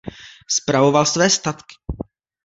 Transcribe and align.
Spravoval 0.47 1.05
své 1.05 1.29
statky. 1.29 1.75